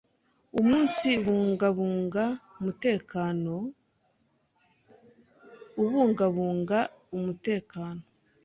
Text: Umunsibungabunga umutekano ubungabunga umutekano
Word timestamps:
Umunsibungabunga 0.59 2.23
umutekano 2.59 3.55
ubungabunga 5.83 6.79
umutekano 7.17 8.03